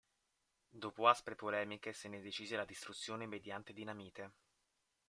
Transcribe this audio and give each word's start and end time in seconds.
Dopo 0.83 1.05
aspre 1.07 1.35
polemiche 1.35 1.93
se 1.93 2.07
ne 2.09 2.21
decise 2.21 2.55
la 2.55 2.65
distruzione 2.65 3.27
mediante 3.27 3.71
dinamite. 3.71 4.31